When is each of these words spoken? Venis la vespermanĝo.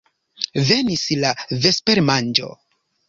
Venis 0.69 1.03
la 1.25 1.33
vespermanĝo. 1.67 2.51